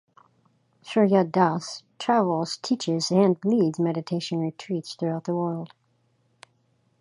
[0.81, 5.73] Surya Das travels, teaches and leads meditation retreats throughout the world.